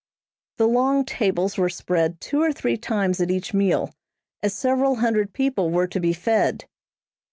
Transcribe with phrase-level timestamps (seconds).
[0.57, 3.93] The long tables were spread two or three times at each meal,
[4.41, 6.65] as several hundred people were to be fed.